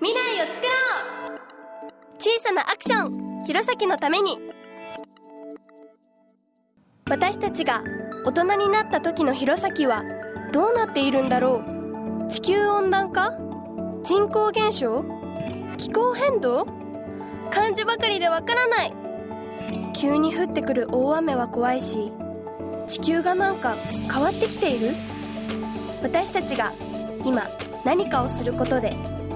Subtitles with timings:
[0.00, 0.72] 未来を作ろ
[1.36, 1.92] う!
[2.18, 3.44] 小さなアクション!
[3.44, 4.38] 弘前のために!
[7.08, 7.82] 私たちが
[8.24, 10.02] 大人になった時の弘前は
[10.52, 11.62] どうなっているんだろ
[12.26, 12.28] う?
[12.30, 13.32] 地球温暖化?
[14.04, 15.04] 人口減少?
[15.78, 16.66] 気候変動?
[17.50, 18.92] 漢字ばかりでわからない!
[19.94, 22.12] 急に降ってくる大雨は怖いし
[22.86, 23.74] 地球がなんか
[24.12, 24.90] 変わってきている?
[26.02, 26.72] 私たちが
[27.24, 27.42] 今
[27.84, 28.90] 何かをすることで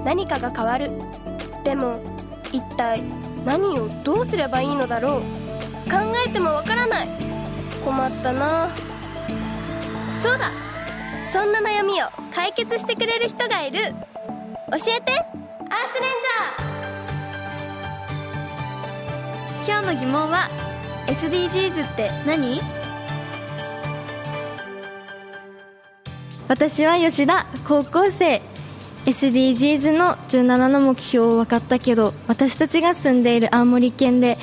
[0.05, 0.91] 何かが変わる。
[1.65, 2.01] でも
[2.53, 3.03] 一体
[3.45, 5.21] 何をどうすればいいのだろう。
[5.91, 7.09] 考えてもわからない。
[7.85, 8.69] 困ったな。
[10.23, 10.51] そうだ。
[11.33, 13.79] そんな悩みを解決してくれる人がいる。
[13.79, 15.13] 教えて。
[15.73, 19.81] アースレンジャー。
[19.81, 20.49] 今日の疑問は
[21.07, 22.61] SDGs って何？
[26.49, 28.43] 私は吉田高校生。
[29.07, 34.39] SDGs の17の目標分かったけど私たちが住んでいる青森県で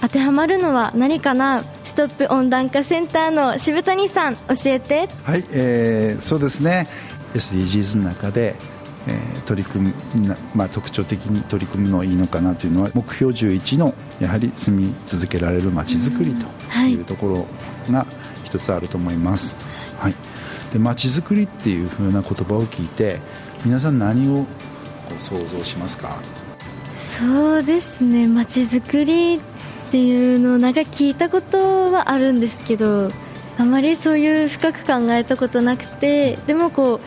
[0.00, 1.62] 当てはまるのは何かな？
[1.84, 5.08] ストップ温暖化センターの渋谷さん教えて。
[5.22, 6.88] はい、えー、そうですね。
[7.34, 8.56] SDGs の中で、
[9.06, 16.46] えー、取り組む、まあ、特徴的に取り組むのはいいのかなというのは目標11のやはり住み続けられるまちづくりと
[16.86, 17.00] い。
[17.00, 18.06] うところが
[18.44, 19.64] 一つあると思います、
[19.98, 20.12] はい、
[20.72, 23.20] でちづくりっていうふうな言葉を聞いて
[23.64, 24.46] 皆さん何をこ
[25.18, 26.18] う想像しますか？
[27.18, 28.26] そうですね。
[28.26, 29.40] まちづくりっ
[29.90, 33.10] ていうのをなんか聞いたことはあるんですけど
[33.56, 37.00] あまりそういう深く考えたことなくてでもこう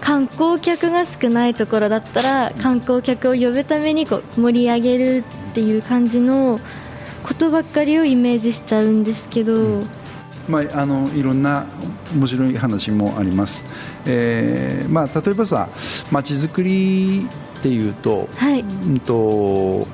[0.00, 6.58] 観光客が少ないところだったら観光客を呼ぶためにこう盛り上げるっていう感じの
[7.22, 9.88] ことばっかりをイメージしちゃうんですけど、うん
[10.50, 11.66] まあ、あのいろんな
[12.14, 13.64] 面白い話もあります、
[14.06, 15.68] えーまあ、例えばさ
[16.10, 17.26] まちづくり
[17.58, 18.60] っていうと,、はい。
[18.60, 19.86] うんと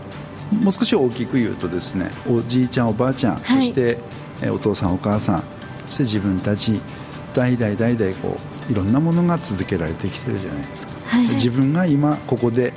[0.63, 3.99] もう少し大きく言うとですねおじいちゃんおばあちゃん、はい、そして
[4.49, 5.45] お父さんお母さん
[5.87, 6.81] そして自分たち
[7.35, 8.37] 代々代々こ
[8.69, 12.73] ういろんなものが続けられてきてるじゃないですか、はい、自分が今ここで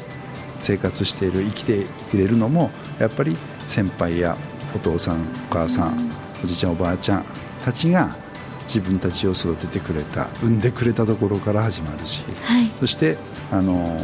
[0.57, 3.35] 生活している生きていれるのもやっぱり
[3.67, 4.35] 先輩や
[4.75, 6.11] お父さんお母さん、
[6.43, 7.25] おじいちゃんおばあちゃん
[7.69, 8.15] たちが
[8.63, 13.17] 自分たちを育ててくれた産んでくれたところから始まるし、はい、そして
[13.51, 13.99] あの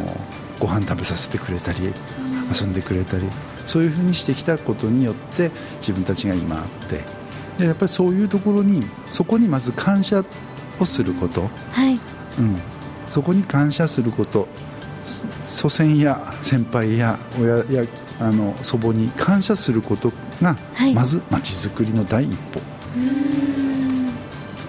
[0.60, 1.92] ご飯食べさせてくれたり
[2.52, 3.28] 遊んでくれたり
[3.66, 7.02] そういうふうにしてきたことによって自分たちが今あって
[7.58, 10.24] でやっぱりそういうところにそこにまず感謝
[10.78, 11.94] をすること、はい。
[12.38, 12.56] うん、
[13.10, 14.46] そこに感謝すること。
[15.44, 17.88] 祖先や先輩や親や
[18.20, 20.12] あの祖母に感謝すること
[20.42, 20.56] が、
[20.92, 22.60] まずまちづくりの第一歩。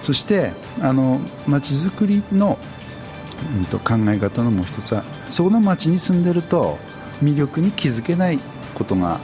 [0.08, 1.20] そしてあの
[1.50, 2.58] 町づくりの、
[3.58, 6.78] うん、と考え方のもう一つはそこの町に住んでると
[7.22, 8.40] 魅力に気づけない
[8.74, 9.20] ことが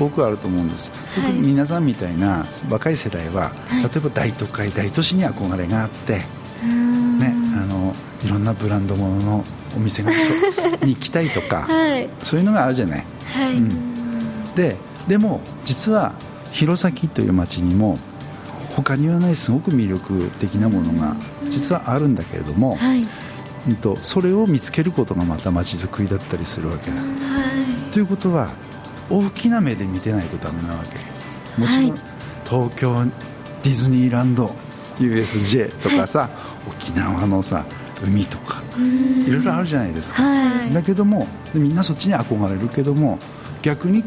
[0.00, 6.24] 多くあると思うんです、特に皆さんみたいな若い世代は、はい、例えば大都会大都市に憧れがあって、ね、
[7.54, 7.94] あの
[8.24, 9.44] いろんなブランド物の
[9.76, 10.10] お店が
[10.82, 13.54] に行きたいとか、はい、そういうのがあるじゃない、はい。
[13.54, 14.74] うん、で
[15.06, 16.12] でも実は
[16.50, 17.98] 弘前という町にも
[18.82, 21.16] 他にはないすごく魅力的なものが
[21.48, 23.06] 実はあるんだけれども、はい、
[23.68, 26.96] うんと、それを見つけることがまた街づくりだったりするわけだ。
[26.96, 28.50] はい、ということは
[29.10, 31.60] 大きな目で見てないとダメなわけ。
[31.60, 32.00] もちろん、はい、
[32.48, 34.54] 東京ディズニーランド
[35.00, 36.30] USJ とかさ、
[36.68, 37.66] 沖縄のさ
[38.04, 38.62] 海とか
[39.26, 40.22] いろいろあるじゃないですか、
[40.72, 43.18] だけどもみんなそっちに憧れるけども
[43.62, 44.04] 逆に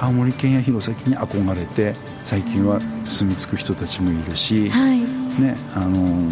[0.00, 1.94] 青森県や弘前に憧れて
[2.24, 5.00] 最近は住み着く人たちもいるし、はい、
[5.40, 6.28] ねあの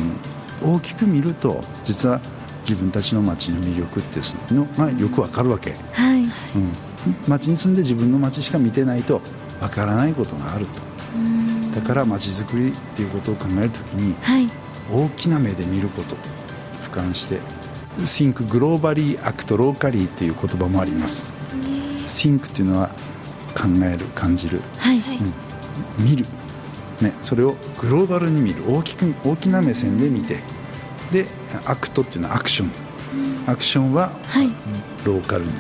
[0.63, 2.21] 大きく見ると実は
[2.61, 6.23] 自分たちの町の魅力っていうのがよくわかるわけ、はい。
[6.23, 6.31] うん、
[7.29, 9.21] 町に住んで自分の町しか見てないと
[9.61, 10.81] わからないことがあると。
[11.81, 14.49] だから町づくりっていうことを考えるときに、はい、
[14.91, 16.17] 大きな目で見ること
[16.83, 17.39] 俯瞰して
[17.99, 21.31] Think Globally Act Locally という言葉もあります。
[22.07, 22.91] Think っていうのは
[23.57, 24.99] 考える感じる、はい。
[24.99, 26.27] うん、見る、
[27.01, 28.63] ね、それをグローバルに見る。
[28.69, 30.41] 大きく大きな目線で見て。
[31.13, 31.25] で
[31.67, 32.71] Act っていうのはアクション、
[33.47, 34.49] うん、アクションは、はい、
[35.05, 35.53] ローカルに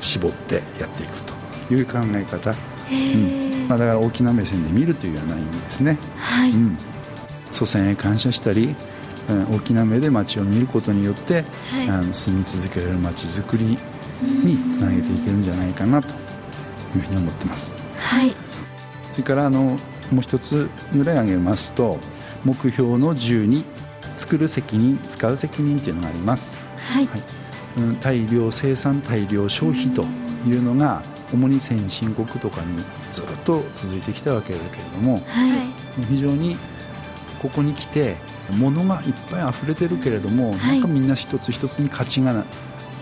[0.00, 3.68] 絞ってやっていくという考え方、うん。
[3.68, 6.50] まあ、だから大きな目線で見るというような意味ですね、はい。
[6.50, 6.76] うん、
[7.52, 8.76] 祖先へ感謝したり
[9.50, 13.78] 大きな目で街を見ることによって、はい、あの住み続けられる街づくり
[14.44, 16.02] につなげていけるんじゃないかな
[16.92, 17.76] というふうに思ってます。
[17.96, 18.34] はい、
[19.12, 19.78] それからあの
[20.10, 21.98] もう一つぐらい挙げますと
[22.44, 23.64] 目標の12
[24.16, 26.56] 作る責任使う責任というのがあります。
[26.76, 27.22] はい、はい、
[27.78, 30.04] うん大量生産大量消費と
[30.46, 31.02] いうのが
[31.32, 36.04] 主に先進国とかにずっと続いてきたわけだけれどもはい。
[36.08, 36.56] 非常に
[37.40, 38.16] ここに来て
[38.58, 40.80] 物がいっぱい溢れてるけれども、はい。
[40.80, 42.44] なんかみんな一つ一つに価値がな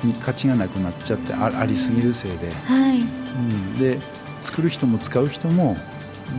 [0.07, 3.01] に価値がなくなっちゃってあありすぎるせいで、はい。
[3.01, 3.99] うん、で
[4.43, 5.77] 作る人も使う人も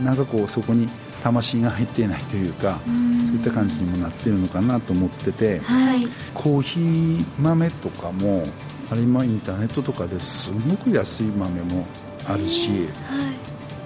[0.04, 0.88] なんかこうそこに
[1.22, 2.78] 魂が入っていないというか、
[3.26, 6.06] そういった感じにもなってるのかなと思っててはい。
[6.34, 8.44] コーヒー豆とかも
[8.90, 11.86] あれ今インターネットとかですごく安い豆も
[12.26, 12.80] あるし、はい。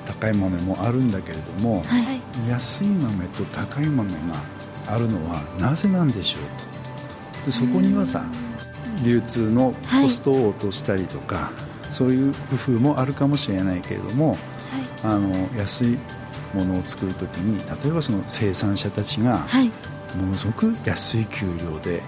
[0.06, 2.20] 高い豆もあるんだけれども、はい。
[2.48, 4.18] 安い豆と高い豆が
[4.86, 7.40] あるのはなぜなんでしょう？
[7.40, 8.24] とでそこにはさ
[9.02, 11.50] 流通のコストを落としたりとか、
[11.90, 14.36] そういう工夫もあるかもしれないけれども
[15.04, 15.98] あの安い
[16.52, 19.70] ものを作る時に例えばその生産者たちがはい。
[20.16, 22.00] ものすごく安い給料で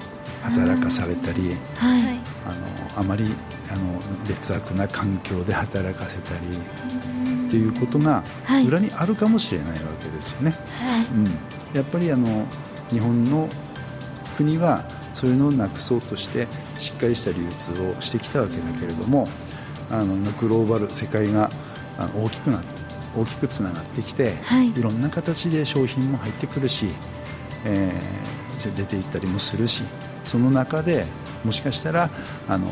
[0.42, 2.20] 働かされたり、はい。
[2.46, 2.54] あ
[2.96, 3.24] のあまり
[3.70, 6.46] あの劣悪な環境で働かせたり
[7.48, 8.66] っていうことがはい。
[8.66, 10.54] 裏にあるかもしれないわけですよね。
[11.12, 12.46] うん、やっぱりあの
[12.90, 13.48] 日本の
[14.36, 14.84] 国は
[15.14, 16.46] そういうのをなくそうとして
[16.78, 19.28] しっかりした流通をしてきたわけだけれども
[19.90, 21.50] あのグローバル世界が
[22.14, 22.60] 大きくな
[23.16, 24.68] 大きくつながってきて、はい。
[24.68, 26.88] いろんな形で商品も入ってくるし、
[27.64, 28.36] えー
[28.74, 29.82] 出ていったりもするし
[30.24, 31.04] その中で
[31.44, 32.10] もしかしたら
[32.48, 32.66] あの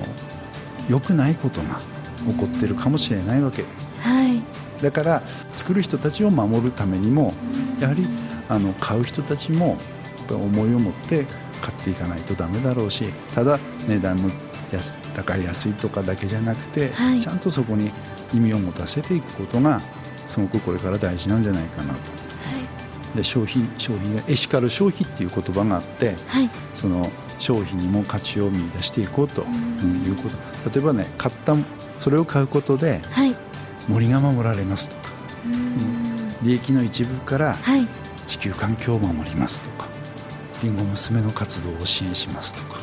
[0.89, 1.81] 良くないことが
[2.27, 3.65] 起こってるかもしれないわけ。
[4.01, 4.43] はい。
[4.83, 7.33] だから作る人たちを守るためにも
[7.81, 8.07] やはり
[8.49, 9.77] あの買う人たちもやっ
[10.29, 11.27] ぱり思いを持って
[11.65, 13.59] 買っていかないとダメだろうしただ
[13.89, 14.31] 値段の
[14.71, 17.21] 安高い安いとかだけじゃなくて、はい。
[17.21, 17.91] ちゃんとそこに
[18.35, 19.81] 意味を持たせていくことが
[20.27, 22.01] すごくこれから大事なんじゃないかなと。
[23.17, 26.51] で消費消費がエシカル消費っていう言葉があってはい。
[26.75, 30.29] その消費にも価値を見出していこうというこ
[30.65, 30.71] と。
[30.71, 31.55] 例えばね買った
[31.99, 33.35] それを買うことではい。
[33.89, 35.11] 森が守られますとか。
[36.43, 37.87] 利益の一部からはい。
[38.27, 39.74] 地球環境を守りますとか
[40.63, 42.79] りんご娘の活動を支援しますとか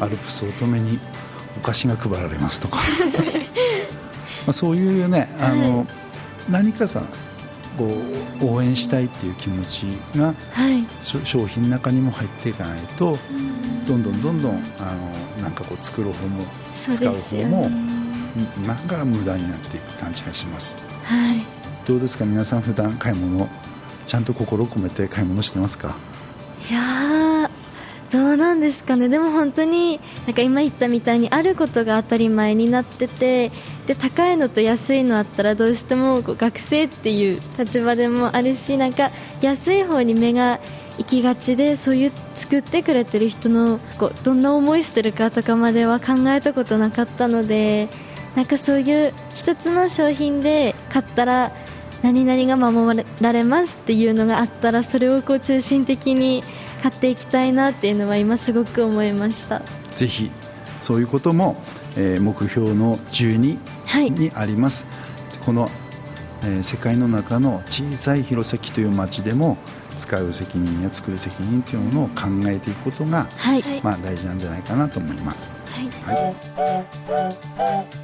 [0.04, 0.98] アルプス乙女に
[1.56, 2.78] お菓子が配られますとか。
[4.46, 5.86] まあそういうねあの、
[6.50, 7.02] 何かさ
[7.78, 7.88] こ
[8.40, 9.86] う応援したいっていう気持ち
[10.18, 10.84] がはい。
[11.02, 13.18] 商品の中にも入っていかないと
[13.86, 14.56] どんどんどんどんあ
[15.38, 16.44] のなんかこう作る方も
[16.92, 17.66] 使う方もね。
[17.68, 17.94] うん
[18.66, 20.76] なんか無駄になっていく感じがします。
[21.04, 21.40] はい。
[21.86, 22.24] どうですか？
[22.24, 23.48] 皆さん普段買い物
[24.06, 25.94] ちゃんと心を込めて買い物してますか？
[26.70, 27.64] いやー
[28.10, 29.08] どうなんですかね。
[29.08, 33.50] でも本当になんか今言ったみたいにあることが当たり前になってて
[33.86, 40.60] で高いのと安いのあったらどうしてもこう学生っていう立場でもあるしなんか安い方に目が
[40.96, 47.88] 行きがちでそういう作ってくれてる人のこうどんな思いしてるかとかまでは考えたことなかったので
[48.36, 51.50] なんかそういう一つの商品で買ったら
[52.04, 56.44] 何々が守られますっていうのがあったらそれをこう中心的に
[56.82, 59.62] 買っていきたいなっていうのは今すごく思いました。
[59.94, 60.30] ぜひ
[60.80, 61.56] そういうことも、
[61.96, 63.56] えー目標の12
[63.86, 64.10] はい。
[64.10, 64.84] にあります、
[65.46, 65.70] この、
[66.42, 69.56] えー世界の中の小さい弘前という町でも
[69.96, 73.80] 使う責任や作る責任というものを考えていくことが、はい、はい。
[73.82, 76.14] まあ、大事なんじゃないかなと思います、はい。
[76.14, 76.30] は
[77.82, 78.03] い、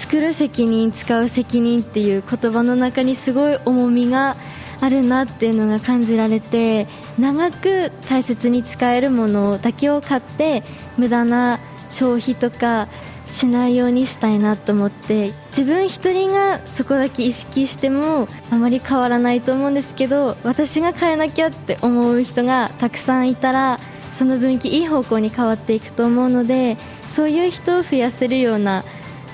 [0.00, 4.34] 作る責任使う責任っていう言葉の中にすごい重みが
[4.80, 6.86] あるなっていうのが感じられて
[7.18, 10.62] 長く大切に使えるものだけを買って
[10.96, 12.88] 無駄な消費とか
[13.28, 23.78] しないようにしたいなと思って自分一人がそこだけ意識してもあまり変わらないと思うんですけど私が変えなきゃって思う人がたくさんいたら
[24.14, 26.78] その分岐いい方向に変わっていくと思うので
[27.10, 28.82] そういう人を増やせるような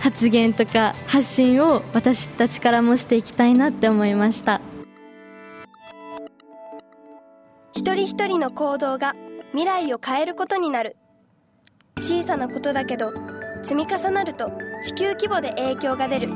[0.07, 4.61] 発言とか発信を私たちからもしていきたいなって思いました。
[7.73, 9.17] 一人一人の行動が
[9.51, 10.97] 未来を変えることになる。
[11.99, 13.13] 小さなことだけど
[13.65, 14.53] 積み重なると
[14.85, 16.29] 地球規模で影響が出る。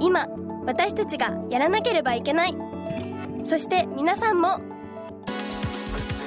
[0.00, 0.26] 今
[0.66, 2.56] 私たちがやらなければいけない。
[3.44, 4.60] そして皆さんも。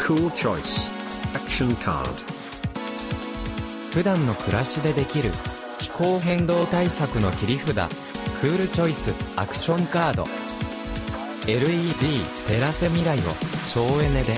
[0.02, 0.90] Cool choice.
[1.34, 2.08] Action card.
[3.92, 5.59] 普段の暮らしでできる気
[6.00, 7.76] 候変動対策の切り札
[8.40, 10.24] クールチョイスアクションカード。
[11.46, 13.22] LED 照らせ未来を
[13.68, 14.38] 省エネで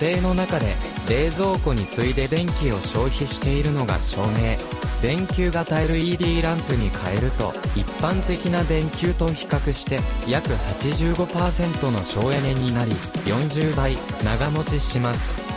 [0.00, 0.72] 家庭の中で
[1.10, 4.56] 冷蔵庫に次いで電気を消費しているのが照明。
[5.02, 10.48] 電球型 LED ランプに変えると一般的な電球と比較して約
[10.80, 12.92] 85%の省エネになり
[13.26, 15.51] 40倍長持ちします。